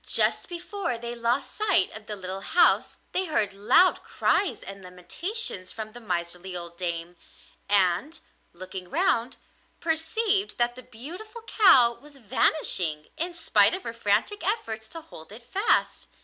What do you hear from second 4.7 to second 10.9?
lamentations from the miserly old dame, and, looking round, perceived that the